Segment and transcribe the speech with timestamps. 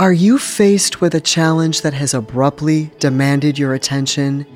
[0.00, 4.46] Are you faced with a challenge that has abruptly demanded your attention?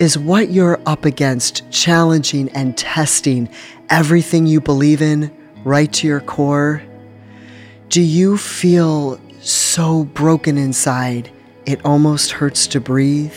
[0.00, 3.48] Is what you're up against challenging and testing
[3.88, 5.30] everything you believe in
[5.62, 6.82] right to your core?
[7.88, 11.30] Do you feel so broken inside
[11.66, 13.32] it almost hurts to breathe?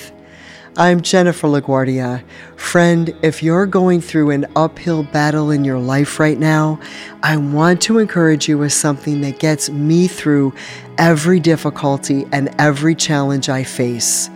[0.75, 2.23] I'm Jennifer LaGuardia.
[2.55, 6.79] Friend, if you're going through an uphill battle in your life right now,
[7.21, 10.51] I want to encourage you with something that gets me through
[10.97, 14.31] every difficulty and every challenge I face.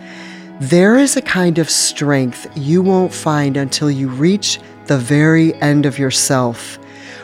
[0.60, 5.86] There is a kind of strength you won't find until you reach the very end
[5.86, 6.76] of yourself.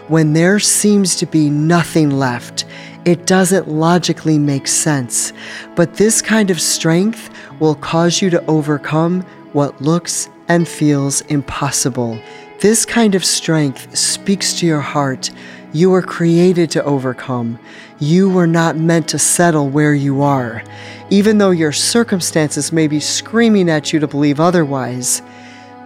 [0.08, 2.64] When there seems to be nothing left,
[3.04, 5.32] it doesn't logically make sense,
[5.76, 9.22] but this kind of strength will cause you to overcome
[9.52, 12.18] what looks and feels impossible.
[12.60, 15.30] This kind of strength speaks to your heart.
[15.72, 17.58] You were created to overcome.
[17.98, 20.62] You were not meant to settle where you are.
[21.10, 25.22] Even though your circumstances may be screaming at you to believe otherwise,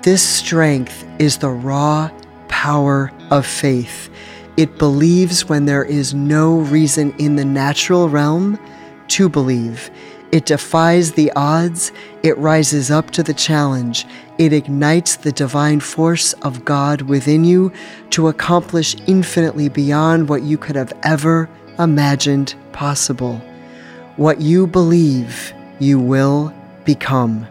[0.02, 2.10] this strength is the raw
[2.48, 4.10] power of faith.
[4.56, 8.58] It believes when there is no reason in the natural realm
[9.08, 9.90] to believe.
[10.30, 11.90] It defies the odds,
[12.22, 17.72] it rises up to the challenge, it ignites the divine force of God within you
[18.10, 23.38] to accomplish infinitely beyond what you could have ever imagined possible.
[24.16, 26.52] What you believe, you will
[26.84, 27.46] become.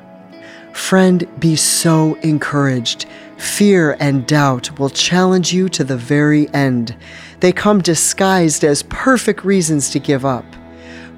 [0.73, 3.07] Friend, be so encouraged.
[3.37, 6.95] Fear and doubt will challenge you to the very end.
[7.39, 10.45] They come disguised as perfect reasons to give up.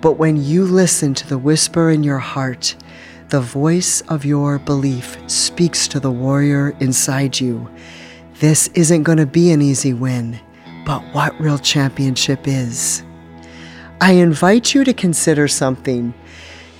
[0.01, 2.75] But when you listen to the whisper in your heart,
[3.29, 7.69] the voice of your belief speaks to the warrior inside you.
[8.39, 10.39] This isn't going to be an easy win,
[10.85, 13.03] but what real championship is.
[13.99, 16.13] I invite you to consider something.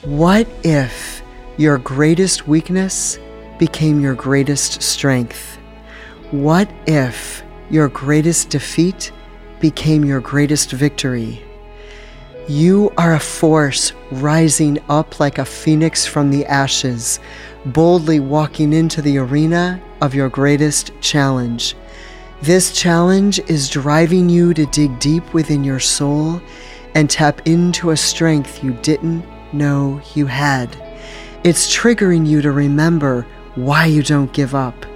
[0.05, 1.21] What if
[1.57, 3.19] your greatest weakness
[3.57, 5.57] became your greatest strength?
[6.31, 9.11] What if your greatest defeat
[9.59, 11.43] became your greatest victory?
[12.49, 17.19] You are a force rising up like a phoenix from the ashes,
[17.63, 21.75] boldly walking into the arena of your greatest challenge.
[22.41, 26.41] This challenge is driving you to dig deep within your soul
[26.95, 29.23] and tap into a strength you didn't
[29.53, 30.75] know you had.
[31.43, 34.87] It's triggering you to remember why you don't give up.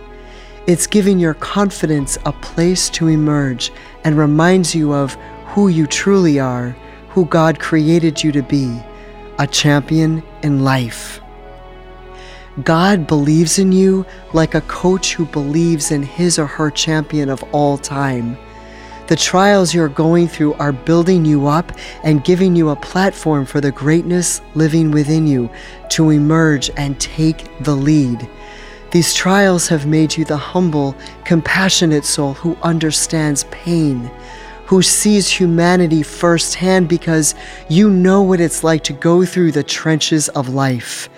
[0.66, 3.72] It's giving your confidence a place to emerge
[4.06, 5.14] and reminds you of
[5.50, 6.76] who you truly are
[7.14, 8.82] who God created you to be
[9.38, 11.22] a champion in life.
[12.64, 17.44] God believes in you like a coach who believes in his or her champion of
[17.52, 18.36] all time.
[19.08, 21.72] The trials you're going through are building you up
[22.04, 25.52] and giving you a platform for the greatness living within you
[25.90, 28.28] to emerge and take the lead.
[28.92, 34.10] These trials have made you the humble, compassionate soul who understands pain,
[34.74, 37.36] who sees humanity firsthand because
[37.70, 41.10] you know what it's like to go through the trenches of life.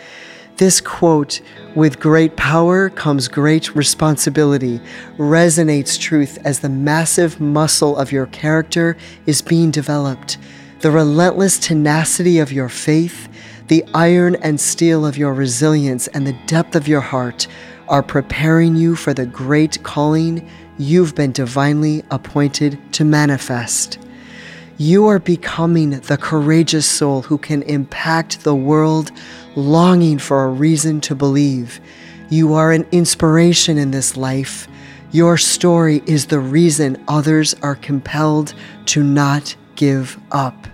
[0.58, 1.40] This quote,
[1.74, 4.82] with great power comes great responsibility,
[5.18, 10.38] resonates truth as the massive muscle of your character is being developed.
[10.82, 13.30] The relentless tenacity of your faith,
[13.70, 17.48] the iron and steel of your resilience, and the depth of your heart
[17.88, 20.46] are preparing you for the great calling
[20.78, 24.00] you've been divinely appointed to manifest.
[24.78, 29.12] You are becoming the courageous soul who can impact the world,
[29.56, 31.80] longing for a reason to believe.
[32.30, 34.68] You are an inspiration in this life.
[35.12, 38.54] Your story is the reason others are compelled
[38.88, 40.68] to not give up.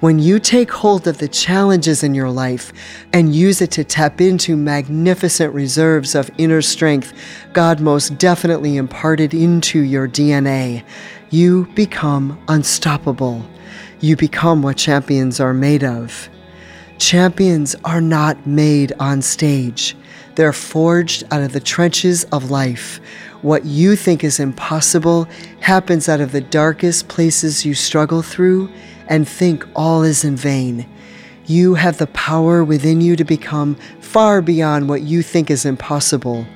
[0.00, 2.70] When you take hold of the challenges in your life
[3.14, 7.14] and use it to tap into magnificent reserves of inner strength
[7.54, 10.84] God most definitely imparted into your DNA,
[11.30, 13.42] you become unstoppable.
[14.00, 16.28] You become what champions are made of.
[16.98, 19.96] Champions are not made on stage.
[20.34, 23.00] They're forged out of the trenches of life.
[23.40, 25.26] What you think is impossible
[25.60, 28.70] happens out of the darkest places you struggle through
[29.08, 30.88] and think all is in vain.
[31.46, 36.46] You have the power within you to become far beyond what you think is impossible.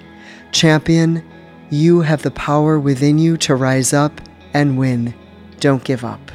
[0.53, 1.23] Champion,
[1.71, 4.21] you have the power within you to rise up
[4.53, 5.15] and win.
[5.61, 6.33] Don't give up.